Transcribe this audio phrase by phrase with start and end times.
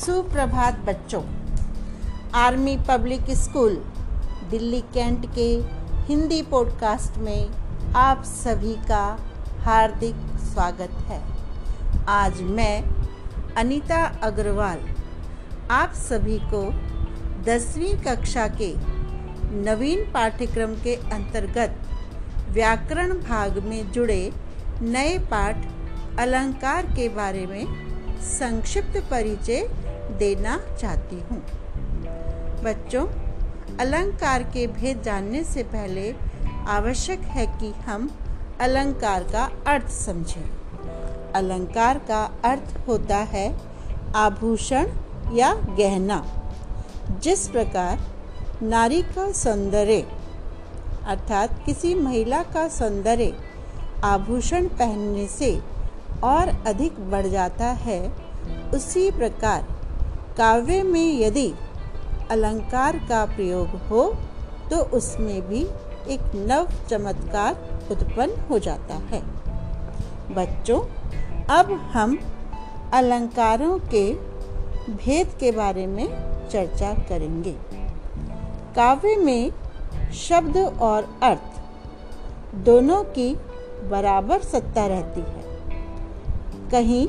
[0.00, 1.22] सुप्रभात बच्चों।
[2.34, 3.74] Army public school,
[4.50, 5.48] Delhi cantt के
[6.06, 7.50] हिंदी पॉडकास्ट में
[7.96, 9.02] आप सभी का
[9.58, 11.20] हार्दिक स्वागत है।
[12.08, 12.82] आज मैं
[13.54, 14.88] अनीता अग्रवाल
[15.70, 16.62] आप सभी को
[17.44, 18.72] दसवीं कक्षा के
[19.60, 21.78] नवीन पाठ्यक्रम के अंतर्गत
[22.50, 24.32] व्याकरण भाग में जुड़े
[24.82, 25.66] नए पाठ
[26.18, 29.68] अलंकार के बारे में संक्षिप्त परिचय
[30.18, 31.38] देना चाहती हूँ।
[32.62, 33.06] बच्चों,
[33.80, 36.14] अलंकार के भेद जानने से पहले
[36.68, 38.10] आवश्यक है कि हम
[38.60, 40.50] अलंकार का अर्थ समझें।
[41.34, 43.60] अलंकार का अर्थ होता है
[44.16, 44.86] आभूषण
[45.32, 46.26] या गहना।
[47.22, 48.00] जिस प्रकार
[48.62, 50.06] नारी का सौंदर्य,
[51.06, 53.36] अर्थात किसी महिला का सौंदर्य
[54.04, 55.60] आभूषण पहनने से
[56.24, 58.12] और अधिक बढ़ जाता है,
[58.74, 59.79] उसी प्रकार
[60.40, 61.52] काव्य में यदि
[62.30, 64.04] अलंकार का प्रयोग हो
[64.70, 65.60] तो उसमें भी
[66.08, 69.20] एक नव चमत्कार उत्पन्न हो जाता है।
[70.34, 70.80] बच्चों,
[71.50, 72.18] अब हम
[72.92, 74.12] अलंकारों के
[74.94, 76.06] भेद के बारे में
[76.48, 77.54] चर्चा करेंगे।
[78.76, 79.52] काव्य में
[80.12, 83.34] शब्द और अर्थ दोनों की
[83.90, 85.42] बराबर सत्ता रहती है।
[86.70, 87.06] कहीं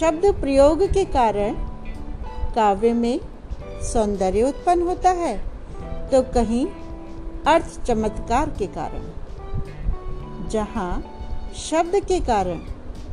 [0.00, 1.71] शब्द प्रयोग के कारण
[2.54, 3.20] काव्य में
[3.82, 5.36] सौंदर्य उत्पन्न होता है
[6.10, 6.66] तो कहीं
[7.46, 10.92] अर्थ चमत्कार के कारण। जहाँ
[11.58, 12.60] शब्द के कारण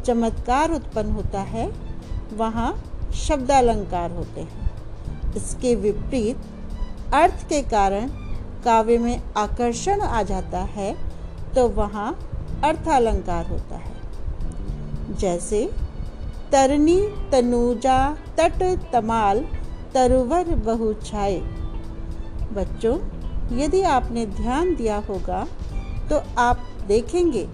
[0.06, 1.68] चमत्कार उत्पन्न होता है,
[2.34, 2.72] वहाँ
[3.18, 8.08] शब्दालंकार होते हैं। इसके विपरीत अर्थ के कारण
[8.66, 10.94] काव्य में आकर्षण आ जाता है
[11.56, 12.12] तो वहाँ
[12.64, 15.70] अर्थालंकार होता है। जैसे
[16.52, 17.00] तरनी
[17.32, 18.00] तनुजा
[18.38, 19.40] तट तमाल
[19.94, 21.40] तरुवर बहु छाए।
[22.54, 22.98] बच्चों,
[23.58, 25.46] यदि आपने ध्यान दिया होगा
[26.10, 27.48] तो आप देखेंगे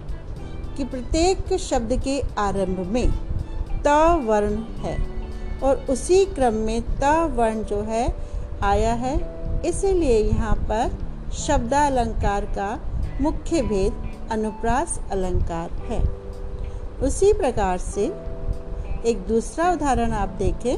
[0.76, 3.08] कि प्रत्येक शब्द के आरंभ में
[3.82, 4.96] त वर्ण है
[5.60, 8.06] और उसी क्रम में त वर्ण जो है,
[8.64, 9.14] आया है।
[9.64, 10.96] इसीलिए यहाँ पर
[11.36, 12.70] शब्दालंकार का
[13.20, 16.00] मुख्य भेद अनुप्रास अलंकार है।
[17.02, 18.06] उसी प्रकार से
[19.06, 20.76] एक दूसरा उदाहरण आप देखें।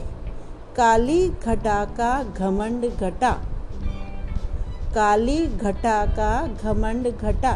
[0.76, 3.30] काली घटा का घमंड घटा।
[4.94, 7.52] काली घटा का घमंड घटा।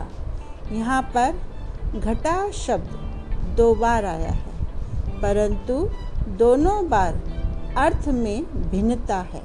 [0.73, 5.77] यहाँ पर घटा शब्द दो बार आया है, परंतु
[6.39, 7.21] दोनों बार
[7.79, 9.43] अर्थ में भिन्नता है।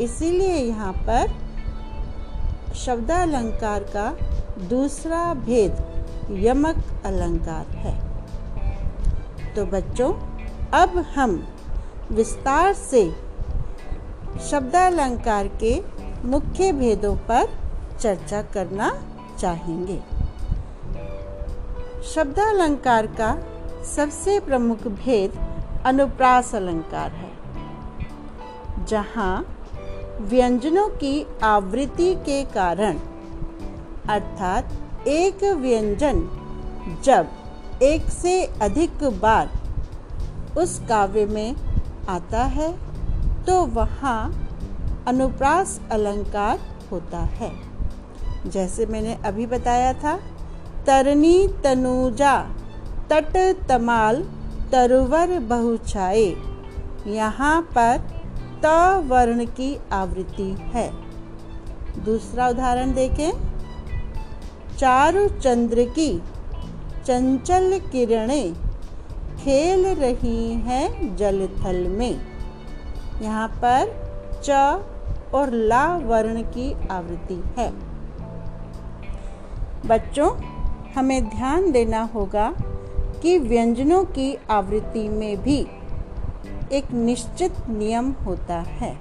[0.00, 1.36] इसीलिए यहाँ पर
[2.76, 4.10] शब्दालंकार का
[4.68, 8.07] दूसरा भेद यमक अलंकार है।
[9.58, 10.12] तो बच्चों,
[10.72, 11.32] अब हम
[12.10, 13.00] विस्तार से
[14.40, 15.72] शब्दालंकार के
[16.24, 17.48] मुख्य भेदों पर
[18.00, 18.90] चर्चा करना
[19.38, 19.98] चाहेंगे।
[22.04, 23.30] शब्दालंकार का
[23.86, 25.38] सबसे प्रमुख भेद
[25.84, 27.32] अनुप्रास अलंकार है,
[28.86, 29.34] जहाँ
[30.20, 32.98] व्यंजनों की आवृत्ति के कारण,
[34.08, 36.26] अर्थात एक व्यंजन
[37.04, 37.36] जब
[37.82, 39.50] एक से अधिक बार
[40.58, 41.54] उस काव्य में
[42.08, 42.70] आता है
[43.46, 44.20] तो वहाँ
[45.06, 46.58] अनुप्रास अलंकार
[46.92, 47.50] होता है।
[48.46, 50.16] जैसे मैंने अभी बताया था
[50.86, 52.36] तरनी तनुजा,
[53.10, 53.36] तट
[53.68, 54.22] तमाल,
[54.72, 56.26] तरुवर बहुछाए,
[57.08, 57.98] यहाँ पर
[58.64, 58.66] त
[59.08, 60.90] वर्ण की आवृत्ति है।
[62.04, 63.30] दूसरा उदाहरण देखें।
[64.76, 66.10] चारु चंद्र की
[67.08, 68.54] चंचल किरणें
[69.38, 72.20] खेल रही हैं जल थल में।
[73.22, 73.92] यहाँ पर
[74.44, 74.50] च
[75.34, 77.70] और ला वर्ण की आवृत्ति है।
[79.86, 80.30] बच्चों,
[80.96, 82.54] हमें ध्यान देना होगा
[83.22, 85.66] कि व्यंजनों की आवृत्ति में भी
[86.72, 88.98] एक निश्चित नियम होता है।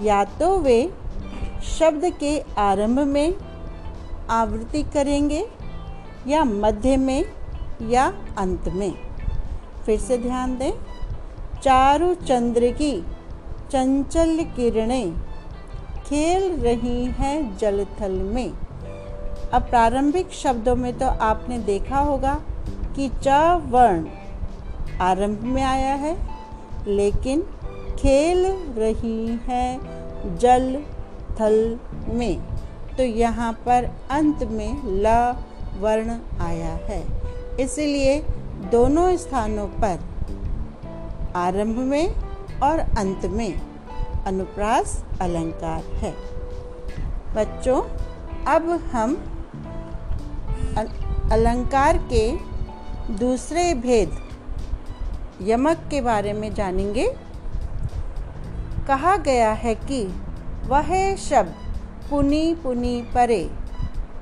[0.00, 0.92] या तो वे
[1.78, 3.34] शब्द के आरंभ में
[4.30, 5.57] आवृत्ति करेंगे
[6.26, 7.24] या मध्य में
[7.82, 8.92] या अंत में।
[9.86, 10.72] फिर से ध्यान दें।
[11.62, 12.92] चारु चंद्र की
[13.70, 15.12] चंचल किरणें
[16.06, 18.52] खेल रही हैं जलथल में।
[19.52, 22.34] अब प्रारंभिक शब्दों में तो आपने देखा होगा
[22.96, 23.28] कि च
[23.64, 24.06] वर्ण
[25.00, 26.16] आरंभ में आया है,
[26.86, 27.42] लेकिन
[27.98, 28.46] खेल
[28.78, 30.84] रही हैं जल
[31.40, 31.78] थल
[32.08, 32.40] में।
[32.96, 35.34] तो यहाँ पर अंत में ल
[35.80, 37.02] वर्ण आया है।
[37.60, 38.18] इसलिए
[38.72, 39.98] दोनों स्थानों पर
[41.36, 42.14] आरंभ में
[42.62, 43.60] और अंत में
[44.26, 46.14] अनुप्रास अलंकार है।
[47.34, 47.80] बच्चों,
[48.46, 49.14] अब हम
[51.32, 52.24] अलंकार के
[53.14, 54.18] दूसरे भेद
[55.42, 57.06] यमक के बारे में जानेंगे।
[58.88, 60.02] कहा गया है कि
[60.66, 61.54] वह शब्द
[62.10, 63.42] पुनि पुनि परे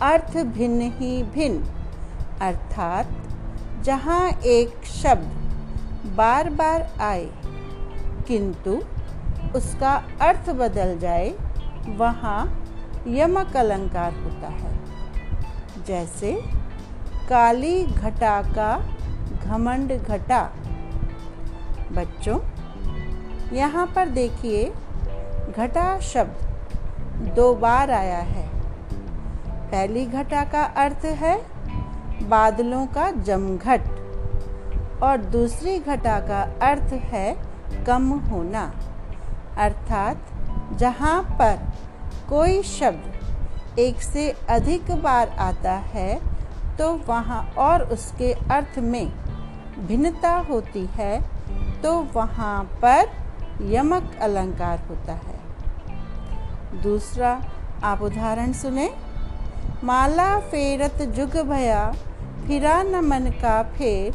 [0.02, 1.64] अर्थ भिन्न ही भिन्न।
[2.40, 3.06] अर्थात,
[3.82, 5.46] जहाँ एक शब्द
[6.16, 7.30] बार बार आए,
[8.28, 8.82] किंतु
[9.56, 11.34] उसका अर्थ बदल जाए,
[11.86, 12.66] वहाँ
[13.06, 14.78] यमक अलंकार होता है।
[15.86, 16.42] जैसे,
[17.28, 18.86] काली घटा का
[19.44, 20.52] घमंड घटा।
[21.92, 22.40] बच्चों,
[23.52, 24.74] यहाँ पर देखिए,
[25.56, 26.46] घटा शब्द
[27.36, 28.55] दो बार आया है।
[29.70, 31.36] पहली घटा का अर्थ है
[32.22, 33.80] बादलों का जमघट,
[35.02, 37.36] और दूसरी घटा का अर्थ है
[37.86, 38.62] कम होना।
[39.58, 40.16] अर्थात,
[40.72, 41.58] जहाँ पर
[42.28, 46.20] कोई शब्द एक से अधिक बार आता है
[46.78, 49.06] तो वहाँ और उसके अर्थ में
[49.86, 51.20] भिन्नता होती है
[51.82, 53.10] तो वहाँ पर
[53.62, 57.40] यमक अलंकार होता है। दूसरा
[57.82, 58.88] आप उदाहरण सुने।
[59.84, 61.92] माला फेरत जुग भया,
[62.46, 64.14] फिरा न मन का फेर,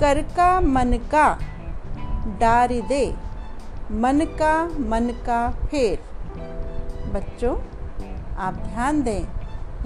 [0.00, 1.38] कर का मन का,
[2.40, 3.14] डारी दे,
[3.90, 5.98] मन का मन का फेर।
[7.14, 7.56] बच्चों,
[8.36, 9.24] आप ध्यान दें,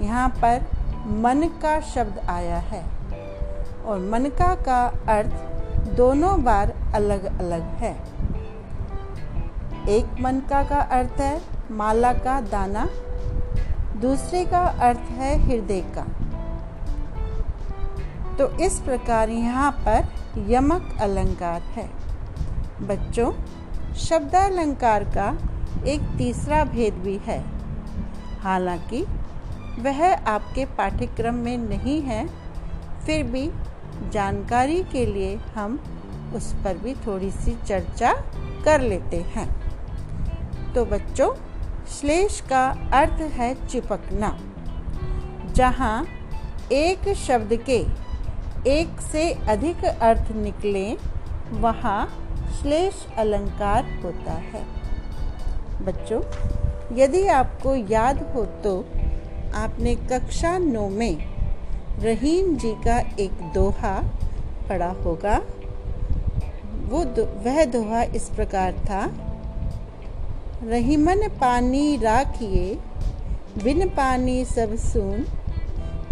[0.01, 0.65] यहाँ पर
[1.07, 2.83] मन का शब्द आया है,
[3.85, 7.95] और मनका का अर्थ दोनों बार अलग अलग है।
[9.89, 11.41] एक मनका का अर्थ है
[11.71, 12.89] माला का दाना
[14.01, 16.05] दूसरे का अर्थ है हृदय का।
[18.35, 20.07] तो इस प्रकार यहाँ पर
[20.49, 21.89] यमक अलंकार है।
[22.81, 23.31] बच्चों,
[23.93, 25.37] शब्दालंकार का
[25.87, 27.43] एक तीसरा भेद भी है।
[28.39, 29.01] हालाँकि
[29.79, 32.27] वह आपके पाठ्यक्रम में नहीं है,
[33.05, 33.49] फिर भी
[34.09, 35.79] जानकारी के लिए हम
[36.35, 38.13] उस पर भी थोड़ी सी चर्चा
[38.65, 39.47] कर लेते हैं।
[40.73, 41.29] तो बच्चों
[41.89, 42.63] श्लेष का
[42.93, 44.29] अर्थ है चिपकना
[45.55, 46.05] जहाँ
[46.71, 47.77] एक शब्द के
[48.69, 50.85] एक से अधिक अर्थ निकले
[51.59, 51.99] वहाँ
[52.59, 54.63] श्लेष अलंकार होता है।
[55.85, 56.21] बच्चों
[56.97, 58.79] यदि आपको याद हो तो
[59.55, 61.17] आपने कक्षा नौ में
[61.99, 63.93] रहीम जी का एक दोहा
[64.69, 65.37] पढ़ा होगा।
[66.89, 69.01] वो दो, वह दोहा इस प्रकार था
[70.63, 72.77] रहीमन पानी राखिए,
[73.63, 75.25] बिन पानी सब सुन।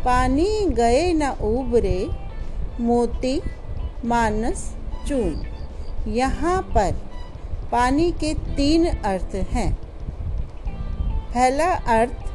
[0.06, 2.10] पानी गए न उबरे,
[2.80, 3.42] मोती
[4.06, 4.76] मानस
[5.08, 5.48] चून।
[6.08, 6.92] यहाँ पर
[7.72, 9.78] पानी के तीन अर्थ हैं।
[11.34, 12.26] पहला अर्थ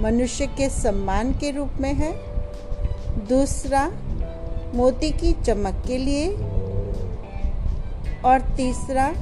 [0.00, 2.12] मनुष्य के सम्मान के रूप में है।
[3.26, 3.92] दूसरा,
[4.74, 6.28] मोती की चमक के लिए।
[8.24, 9.14] और तीसरा,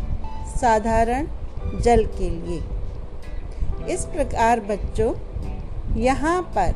[0.57, 1.27] साधारण
[1.75, 2.63] जल के लिए।
[3.95, 5.13] इस प्रकार बच्चों,
[5.99, 6.75] यहाँ पर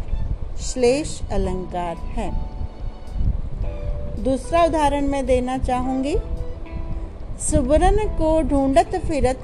[0.60, 2.30] श्लेष अलंकार है।
[4.22, 6.16] दूसरा उदाहरण मैं देना चाहूँगी।
[7.40, 9.40] सुबरन को ढूंढत फिरत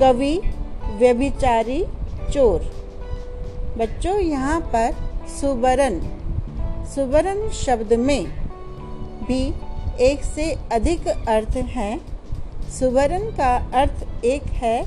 [0.00, 0.40] कवि,
[0.84, 1.84] व्यभिचारी,
[2.32, 2.60] चोर।
[3.78, 4.94] बच्चों, यहाँ पर
[5.40, 6.00] सुबरन
[6.94, 8.26] सुबरन शब्द में
[9.24, 9.54] भी
[10.00, 12.13] एक से अधिक अर्थ हैं।
[12.74, 14.86] सुबरन का अर्थ एक है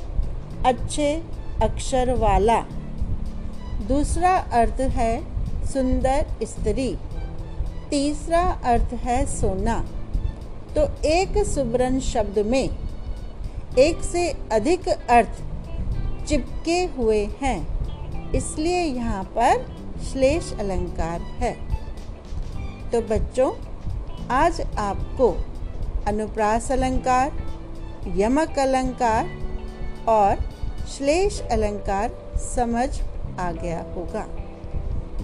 [0.65, 1.23] अच्छे
[1.63, 2.59] अक्षर वाला।
[3.87, 5.11] दूसरा अर्थ है
[5.65, 6.97] सुंदर स्त्री।
[7.89, 9.77] तीसरा अर्थ है सोना।
[10.75, 12.69] तो एक सुबरन शब्द में
[13.79, 15.41] एक से अधिक अर्थ
[16.27, 19.65] चिपके हुए हैं। इसलिए यहाँ पर
[20.11, 21.53] श्लेष अलंकार है।
[22.91, 23.51] तो बच्चों,
[24.29, 25.35] आज आपको
[26.07, 27.46] अनुप्रास अलंकार
[28.15, 29.29] यमक अलंकार
[30.07, 30.35] और
[30.87, 33.01] श्लेष अलंकार समझ
[33.39, 34.25] आ गया होगा।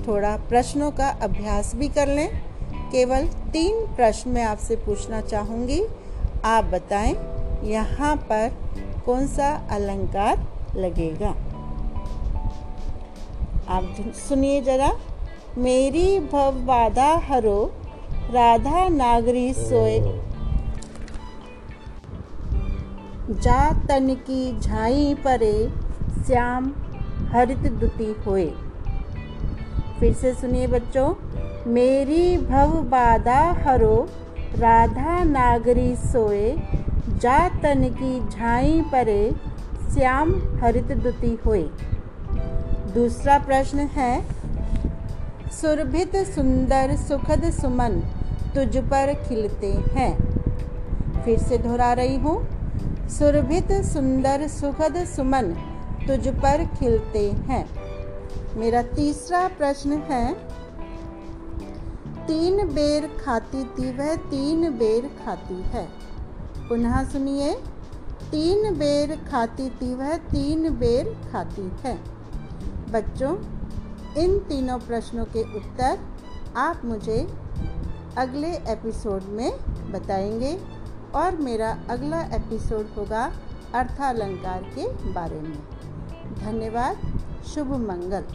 [0.08, 2.30] थोड़ा प्रश्नों का अभ्यास भी कर लें।
[2.92, 5.86] केवल तीन प्रश्न मैं आपसे पूछना चाहूँगी।
[6.46, 7.16] आप बताएँ,
[7.64, 8.52] यहाँ पर
[9.06, 11.30] कौन सा अलंकार लगेगा?
[13.68, 13.96] आप
[14.30, 14.92] सुनिए जरा।
[15.58, 17.74] मेरी भव बाधा हरो,
[18.32, 20.00] राधा नागरी सोए।
[23.42, 25.70] जा तन की झाई परे
[26.26, 26.72] श्याम
[27.32, 28.46] हरित दुती होए।
[30.00, 31.14] फिर से सुनिए बच्चों,
[31.72, 34.10] मेरी भव बाधा हरो,
[34.58, 36.58] राधा नागरी सोए
[37.22, 39.32] जा तन की झाई परे
[39.94, 41.64] श्याम हरित दुति होए।
[42.94, 44.26] दूसरा प्रश्न है,
[45.52, 48.00] सुरभित सुंदर सुखद सुमन
[48.56, 50.14] तुझ पर खिलते हैं।
[51.24, 52.36] फिर से दोहरा रही हूँ
[53.10, 55.44] सुरभित सुंदर सुखद सुमन
[56.08, 57.70] तुझ पर खिलते हैं।
[58.58, 60.34] मेरा तीसरा प्रश्न है,
[62.28, 65.90] तीन बेर खाती थी वह, तीन बेर खाती है।
[66.70, 67.54] पुनः सुनिए,
[68.32, 72.00] तीन बेर खाती थी वह, तीन बेर खाती है।
[72.92, 73.38] बच्चों,
[74.18, 76.00] इन तीनों प्रश्नों के उत्तर
[76.58, 77.34] आप मुझे
[78.18, 79.52] अगले एपिसोड में
[79.92, 80.83] बताएँगे।
[81.16, 83.32] और मेरा अगला एपिसोड होगा
[83.76, 85.60] अर्थालंकार के बारे में।
[86.36, 86.98] धन्यवाद
[87.46, 88.26] शुभ मंगल।